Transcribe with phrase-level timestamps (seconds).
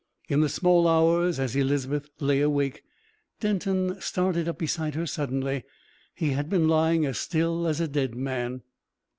[0.27, 2.83] In the small hours, as Elizabeth lay awake,
[3.39, 5.63] Denton started up beside her suddenly
[6.15, 8.63] he had been lying as still as a dead man.